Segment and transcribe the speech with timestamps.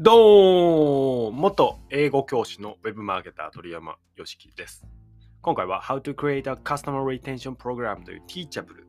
[0.00, 4.86] どうも元英語教師のウェブマーケター鳥山よしきです。
[5.42, 8.84] 今回は How to Create a Customer Retention Program という Teachable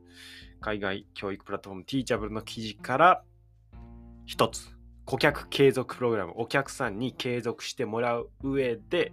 [0.60, 3.24] 海外教育プラットフォーム Teachable の記事から
[4.24, 4.68] 一つ
[5.04, 9.12] 顧客継続プログラムお客さんに継続してもらう上で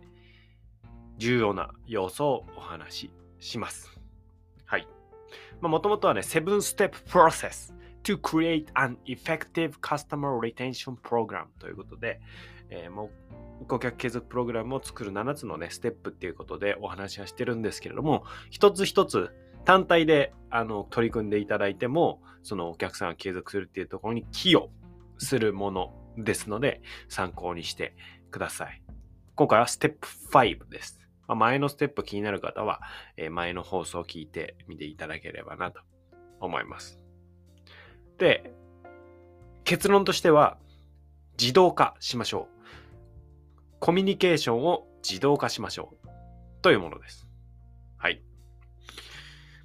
[1.18, 4.00] 重要な要素をお話しします。
[4.68, 4.88] はい。
[5.61, 7.73] もともとはね、7 Step Process
[8.08, 12.21] to create an effective customer retention program ということで、
[12.70, 13.10] えー、も
[13.61, 19.32] う顧客継続プログラムを作る7つのね、ステップっていうことでお話はしてるんですけれども、一つ一つ
[19.65, 24.70] 単体であの取り組んでいただいても、そのお客さんが継続するっていうところに寄与
[25.18, 27.93] するものですので、参考にして
[28.32, 28.82] ください。
[29.36, 31.01] 今回はステップ5です。
[31.28, 32.80] まあ、前のステップ気になる方は、
[33.17, 35.81] えー、前の放送を聞いてみていただければなと
[36.39, 37.06] 思います。
[38.17, 38.53] で、
[39.64, 40.58] 結論としては、
[41.39, 42.58] 自動化しましょう。
[43.80, 46.08] コミュニケーションを自動化しましょう。
[46.62, 47.28] というものです。
[47.98, 48.22] はい。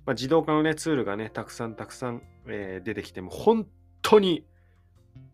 [0.04, 3.66] まあ、自動化のね、ツールがね、たくさんたくさん、えー、出てきても、本
[4.02, 4.44] 当に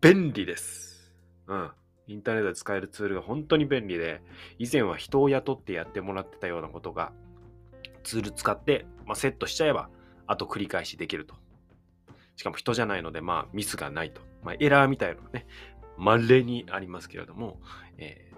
[0.01, 1.11] 便利です。
[1.47, 1.71] うん。
[2.07, 4.21] インターネットで使えるツールが本当に便利で、
[4.57, 7.11] 以前は人を雇ってやってもらってたようなことが、
[8.03, 9.89] ツール使って、まあ、セットしちゃえば、
[10.25, 11.35] あと繰り返しできると。
[12.39, 14.21] しかも人じゃないので、まあ、ミスがないと。
[14.43, 15.45] まあ、エラーみたいなのね、
[15.97, 17.59] 稀にありますけれども、
[17.97, 18.31] え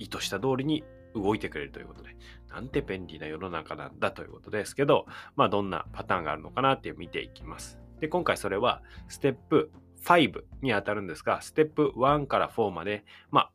[0.00, 0.82] ー、意図した通りに
[1.14, 2.16] 動いてくれるということで、
[2.48, 7.78] なんて便利な世の中なんだということですけど、まあ、どんなパターンがあるのかなって見ていきます。
[8.00, 9.70] で、今回それは、ステップ
[10.02, 13.52] 5に当たるんですが、ステップ1から4まで、まあ、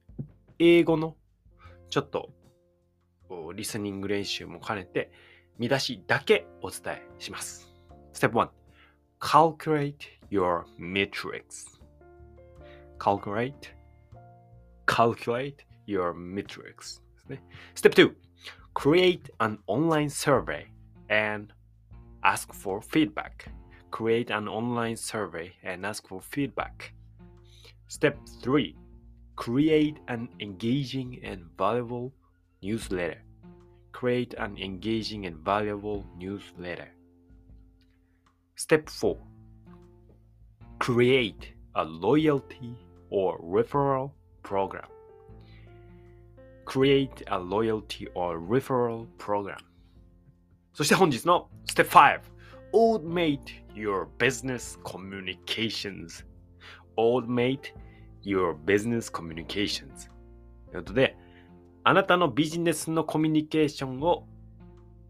[0.60, 1.18] 英語の
[1.90, 2.30] ちょっと
[3.54, 5.12] リスニング練習も兼ねて、
[5.58, 7.70] 見出しだけお伝えします。
[8.14, 8.65] ステップ1。
[9.22, 11.66] Calculate your metrics.
[13.00, 13.72] calculate,
[14.88, 17.02] calculate your metrics.
[17.76, 18.16] Step two,
[18.74, 20.66] create an online survey
[21.10, 21.54] and
[22.24, 23.46] ask for feedback.
[23.92, 26.94] Create an online survey and ask for feedback.
[27.88, 28.76] Step three,
[29.36, 32.14] create an engaging and valuable
[32.62, 33.22] newsletter.
[33.92, 36.90] Create an engaging and valuable newsletter.
[38.57, 39.17] Step 4
[40.79, 42.75] Create a loyalty
[43.11, 44.89] or referral program.
[46.65, 49.59] Create a loyalty or referral program.
[50.73, 52.21] そして本日の Step 5
[52.73, 53.41] Automate
[53.75, 56.25] your business communications.
[56.97, 57.73] Automate
[58.23, 60.09] your business communications.
[60.71, 61.17] ということで、
[61.83, 64.27] あなたのビジネスのコミュニケーションを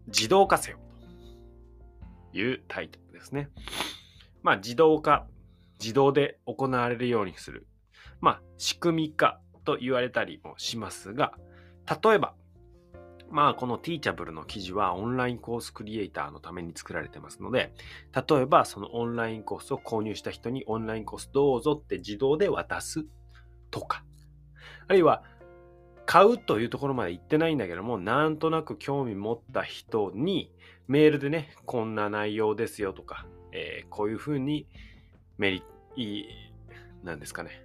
[0.07, 0.84] 自動化せよと
[2.36, 3.06] いうタイトル。
[3.16, 3.50] ですね。
[4.42, 5.26] まあ、自動化、
[5.80, 7.66] 自動で行われるようにする。
[8.20, 11.32] まあ、仕組み化と言われたりもしますが、
[12.02, 12.34] 例えば、
[13.28, 17.72] まあ、この Teachable の記事はオンラインコースクリエイターのために作られてますので、
[18.14, 23.04] 例えばそのオンラインコースを購入した人にオンラインコースどうぞって自動で渡す
[23.72, 24.04] とか、
[24.86, 25.24] あるいは
[26.06, 30.52] 買うというところまで行ってないんだけども、なんとなく興味持った人に
[30.88, 34.66] メールでね、こんな内容ですよとか、えー、こういうふうに
[35.36, 35.62] メリ
[35.96, 36.26] いい、
[37.02, 37.62] なんですかね。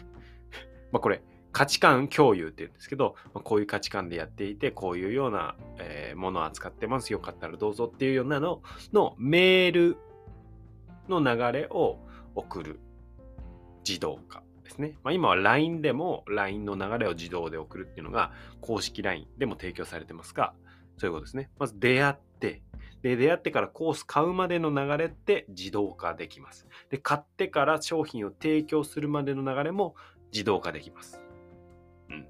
[0.92, 7.14] まあこれ、価値観共有って言うんですけど、まあ、こういう価値観でやっていて、こういうような、えー、ものを扱ってます。
[7.14, 8.62] よかったらどうぞっていうようなの
[8.92, 9.96] のメール
[11.08, 11.98] の流れを
[12.34, 12.78] 送る
[13.88, 14.42] 自動化
[14.76, 14.98] ですね。
[15.02, 20.54] まあ、今は LINE でも LINE の流れを自動で送るっていうのが公式 LINE でも提供されてますが、
[20.98, 21.50] そういうことですね。
[21.58, 22.62] まず出会って、
[23.02, 26.66] で、出会ってからコース買うまでの流れって自動化できます。
[26.90, 29.94] で、買ってから商品を提供するまでの流れも
[30.32, 31.20] 自動化できます。
[32.10, 32.26] うん。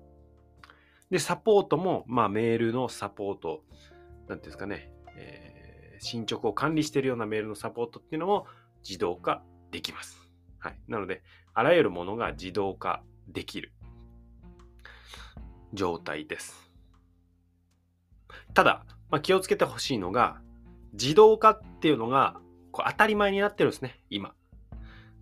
[1.11, 3.63] で、サポートも、まあ、メールのサポート、
[4.29, 8.47] なんていうんですかね、えー、進捗を管理しているようなメールのサポートっていうのも
[8.87, 10.29] 自動化できます。
[10.59, 10.79] はい。
[10.89, 11.23] なので、
[11.57, 13.73] あらゆるものが自動化できる
[15.73, 16.71] 状態です。
[18.53, 20.43] ただ、まあ、気をつけてほしいのが、
[20.93, 22.39] 自動化っていうのが
[22.73, 24.35] こう当たり前になってるんですね、今。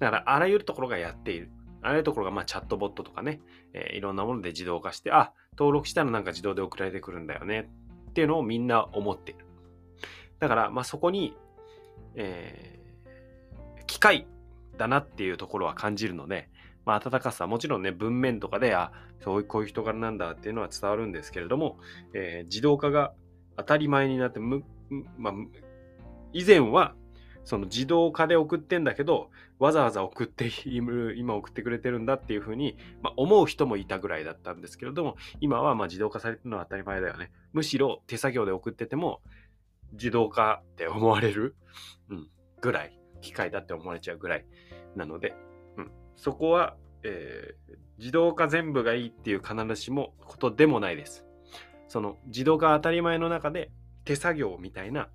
[0.00, 1.52] だから、あらゆるところがやっている。
[1.82, 3.40] あらゆるところが、まあ、チャットボットとかね、
[3.72, 7.70] えー、いろんなもので自動化して、あ、登録したらなんか自動で送られてくるんだよね
[8.10, 9.46] っていうのをみんな思っている。
[10.40, 11.36] だから、まあ、そこに、
[12.16, 14.26] えー、機械
[14.76, 16.48] だなっていうところは感じるので、
[16.84, 21.78] まあ、温かさ、もちろんね、文面とかで、あ、そういうこういう人柄なんだっていうのは伝わるんですけれども、
[22.14, 23.14] えー、自動化が
[23.56, 24.64] 当たり前になって、む
[25.16, 25.34] まあ、
[26.32, 26.94] 以前は
[27.44, 37.30] その自動化で送ってんだけど、わざわざ送っている、今送ってくれてるんだっていうふうに、まあ、思う人もいたぐらいだったんですけれども、今はま自動化されてるのは当たり前だよね。
[37.52, 39.20] むしろ手作業で送ってても、
[39.92, 41.54] 自動化って思われる、
[42.08, 42.28] うん、
[42.60, 44.44] ぐらい、機械だって思われちゃうぐらい
[44.94, 45.34] なので、
[45.76, 51.24] うん、そこは、えー、自動化全部がいいっていう必ずしもことでもないです。
[51.88, 53.70] その自動化当たり前の中で
[54.04, 55.08] 手作業みたいな、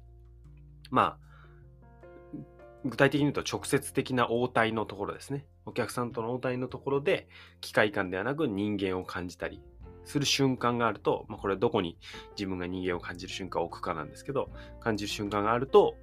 [0.89, 2.39] まあ、
[2.85, 5.45] 具体的に言うと直接的な応対のところですね。
[5.65, 7.27] お客さんとの応対のところで
[7.61, 9.61] 機械感ではなく人間を感じたり
[10.05, 11.97] する瞬間があると、まあ、これはどこに
[12.31, 15.95] 自分が人間を感じる瞬間を置くかなんですけど、感じる瞬間があると、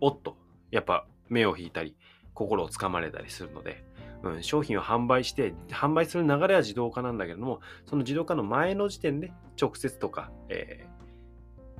[0.00, 0.36] おっと、
[0.70, 1.96] やっぱ目を引いたり、
[2.34, 3.82] 心をつかまれたりするので、
[4.22, 10.86] うん、商品を販売して、販売する流れは自動化なんだけども、その自動化の前の時点で直接とか、え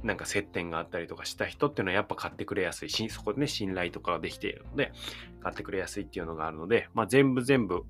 [0.03, 4.93] ー、なんか接点があったりとかした人っていうのはやっぱ買ってくれやすいし、そこでね、信頼とかができているので、
[5.43, 7.85] 買ってくれやすいっていうのがあるので、まあ全部全部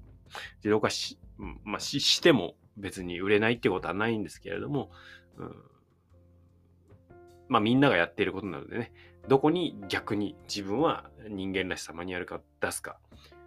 [0.59, 1.19] 自動化し、
[1.64, 4.91] まあ、ししても別に売れないってことはないんですけれども、
[5.38, 5.55] うん、
[7.48, 8.93] まあみんながやっていることなのでね、
[9.28, 12.98] どこに逆に自分は人間らしさマニュアル化出すか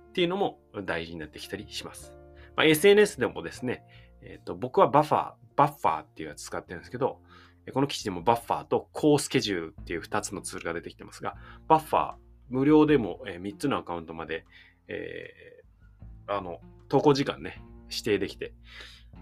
[0.10, 2.14] っていうのも大事になってきたりします。
[2.56, 3.84] まあ、SNS でもですね、
[4.22, 7.20] えーと、僕はバッファー、バッファーっていうやつ使ってるんですけど、
[7.74, 11.36] この記事でもバッファーとコースケジュールっていう2つのツールが出てきてますが、
[11.68, 12.14] バッファー、
[12.50, 14.46] 無料でも3つのアカウントまで、
[14.88, 18.54] えー、あの、投稿時間ね、指定できて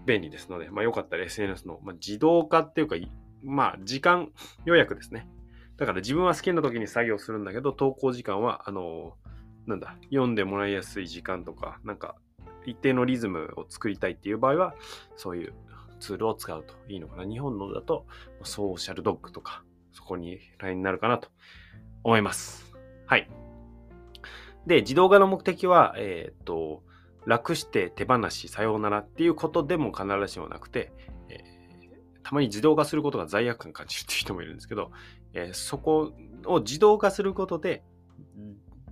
[0.06, 2.96] 便利ですので、まあ、よかったら SNS の、まあ、自動化っていうか、
[3.42, 4.30] まあ、時間
[4.64, 5.28] 予約ですね。
[5.76, 9.14] だから自分は好きな時に作業するんだけど、投稿時間は、あの、
[9.66, 12.16] なんだ、読んでもらいやすい時間とか、なんか、
[12.66, 14.74] 一定のリズムを作りたいっていう場合は、
[15.16, 15.54] そういう
[16.00, 17.24] ツールを使うといいのかな。
[17.24, 18.06] 日本のだと、
[18.42, 19.62] ソーシャルドッグとか、
[19.92, 21.28] そこに LINE になるかなと
[22.02, 22.74] 思います。
[23.06, 23.30] はい。
[24.66, 26.82] で、自動化の目的は、えっ、と、
[27.26, 30.92] 楽して手放しさようならっていうことでも必ずしもなくて、
[32.28, 34.90] たまに自動化することが罪悪感感じるっていう人もいるんですけど、
[35.32, 36.12] えー、そこ
[36.44, 37.82] を自動化することで、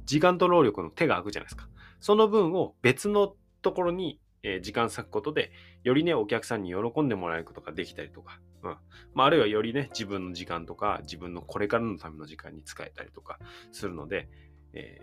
[0.07, 1.69] 時間と労力の手が空くじゃないですか。
[2.01, 4.19] その分を別のところに、
[4.63, 5.53] 時間割くことで、
[5.83, 8.77] よりね、お客さんに喜んでもらえることができたりとか、うん
[9.13, 13.39] まあ、あるいはよりね、自分の時間とか、自分のこれからのための時間に使えたりとか
[13.71, 14.31] するので、
[14.73, 15.03] え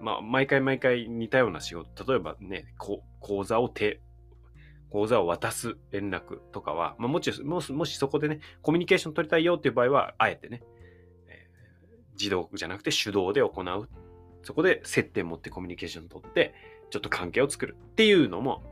[0.00, 2.64] ー、まあ、毎回毎回似たような仕事、例えばね、
[3.20, 4.00] 講座を手、
[4.90, 10.62] 講座を渡す連絡とかは、まあ、もちもしもしそこでね、コミュニケーション取りたいよっていう場合は、あえてね、
[11.28, 13.88] えー、自動じゃなくて手動で行う。
[14.42, 16.54] そこで接点持ってコミュニケーション取って、
[16.90, 18.62] ちょっと関係を作るっていうのも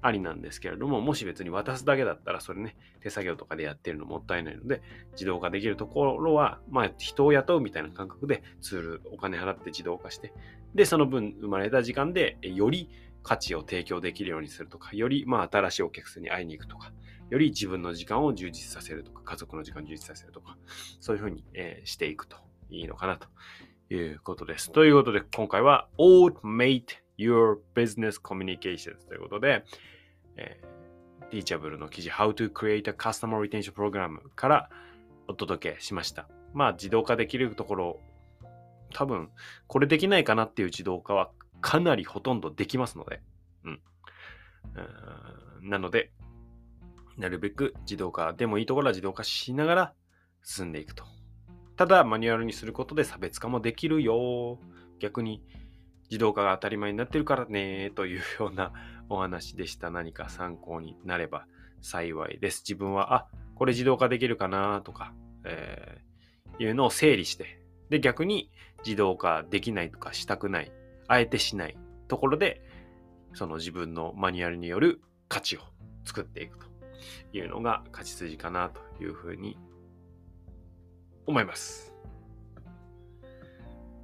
[0.00, 4.80] ありなんですけれども、もし別に渡すだけだったら、それね、手作業とかでやってるのもったいないので、
[5.12, 10.32] 自動化できるところは、まあ、人を雇うみたいな感覚でツール、お金払って自動化して、
[10.74, 12.88] で、その分生まれた時間で、より
[13.26, 16.92] 価値を提供できるようにするとか、よりまあ新しいお客さんに会いに行くとか、
[17.28, 20.56] より自分の時間を充実させるとか、家族の時間を充実させるとか、
[21.00, 22.36] そういうふうに、えー、していくと
[22.70, 23.26] いいのかなと
[23.92, 24.70] いうことです。
[24.70, 26.84] ということで、今回は Automate
[27.18, 29.64] Your Business Communications ということで、
[30.36, 34.70] えー、Teachable の記事 How to Create a Customer Retention Program から
[35.26, 36.28] お届けしました。
[36.54, 38.00] まあ自動化できるところ、
[38.92, 39.30] 多分
[39.66, 43.20] これできないかなっていう自動化はかなりほとんどできますので、
[43.64, 43.80] うん。
[45.62, 46.12] なので、
[47.16, 49.94] なるべく自動化でもいいところは自動化しながら
[50.42, 51.04] 進んでいくと。
[51.76, 54.58] ただ、マニュアルにすることで差別化もできるよ。
[54.98, 55.42] 逆に
[56.10, 58.72] 自動化が当たり前になってるからね、というような
[59.08, 59.90] お話でした。
[59.90, 61.46] 何か参考になれば
[61.82, 62.62] 幸いです。
[62.66, 65.12] 自分は、あ、これ自動化できるかなとか、
[65.44, 68.50] えー、いうのを整理して、で、逆に
[68.84, 70.72] 自動化できないとかしたくない
[71.08, 71.76] あえてしない
[72.08, 72.62] ところで、
[73.34, 75.60] その自分のマニュアルによる価値を
[76.04, 76.66] 作っていくと
[77.36, 79.58] いうのが勝ち筋かなというふうに
[81.26, 81.92] 思います。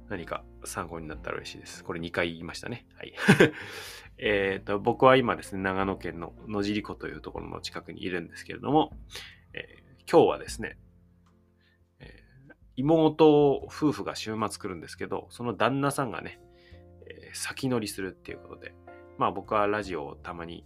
[0.09, 1.83] 何か参考になったら嬉しいです。
[1.83, 2.85] これ2回言いましたね。
[2.95, 3.13] はい。
[4.19, 8.95] えっと、僕は今ですね、長野県の野尻湖というところの近くにいるんですけれども、
[9.53, 10.77] えー、今日はですね、
[11.99, 16.39] えー、妹夫婦が週末来るんですけど、その旦那さんがね、
[17.33, 18.73] 先乗りするっていうことで、
[19.17, 20.65] まあ僕はラジオをたまに、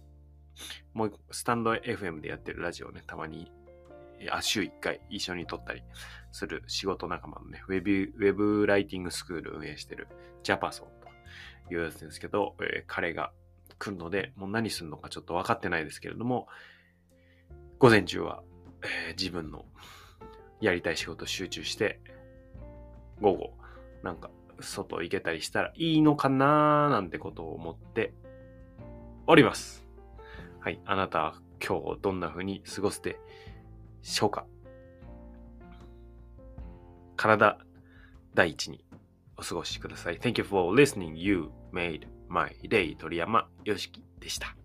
[0.94, 3.50] もうスタンド FM でやってるラジオをね、たまに、
[4.30, 5.82] あ週1回一緒に撮ったり
[6.32, 10.08] する仕事仲間のね、ウェブ、ウェブライティングスクール運営してる
[10.42, 10.88] ジャパソン
[11.68, 13.32] というやつですけど、えー、彼が
[13.78, 16.48] 来るので、もう何するのかちょっと分かってないですけれども、
[17.78, 18.42] 午前中は、
[18.82, 19.64] えー、自分の
[20.60, 22.00] やりたい仕事集中して、
[23.20, 23.54] 午後、
[24.02, 28.12] なんか外行けたりしたらいいのかなーなんてことを思って
[29.26, 29.86] おります。
[30.60, 30.80] はい。
[30.84, 31.34] あなたは
[31.66, 33.18] 今日どんな風に過ごすで
[34.02, 34.46] しょうか
[37.16, 37.58] 体
[38.34, 38.84] 第一に
[39.36, 40.18] お過ごしください。
[40.18, 41.14] Thank you for listening.
[41.16, 42.96] You made my day.
[42.96, 44.57] 鳥山よしきでした。